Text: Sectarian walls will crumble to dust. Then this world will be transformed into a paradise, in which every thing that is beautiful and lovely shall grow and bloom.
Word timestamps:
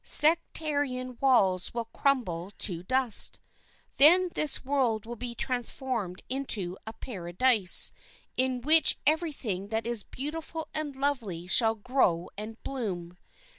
Sectarian 0.03 1.19
walls 1.21 1.75
will 1.75 1.85
crumble 1.85 2.49
to 2.57 2.81
dust. 2.81 3.37
Then 3.97 4.31
this 4.33 4.65
world 4.65 5.05
will 5.05 5.15
be 5.15 5.35
transformed 5.35 6.23
into 6.27 6.75
a 6.87 6.93
paradise, 6.93 7.91
in 8.35 8.61
which 8.61 8.97
every 9.05 9.31
thing 9.31 9.67
that 9.67 9.85
is 9.85 10.01
beautiful 10.01 10.67
and 10.73 10.95
lovely 10.97 11.45
shall 11.45 11.75
grow 11.75 12.31
and 12.35 12.57
bloom. 12.63 13.15